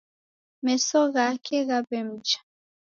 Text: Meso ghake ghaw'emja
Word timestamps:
Meso 0.63 0.99
ghake 1.13 1.57
ghaw'emja 1.67 2.37